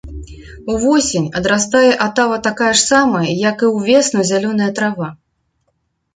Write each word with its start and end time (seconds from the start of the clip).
Увосень 0.75 1.27
адрастае 1.39 1.91
атава 2.05 2.39
такая 2.47 2.71
ж 2.81 2.83
самая, 2.87 3.23
як 3.51 3.57
і 3.69 3.71
ўвесну 3.77 4.27
зялёная 4.33 4.71
трава. 4.81 5.09